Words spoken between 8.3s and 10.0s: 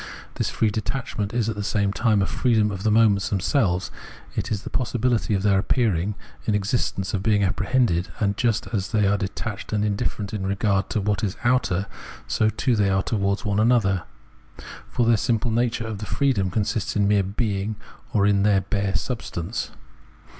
just as they are detached and